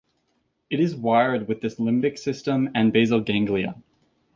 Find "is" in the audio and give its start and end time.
0.79-0.95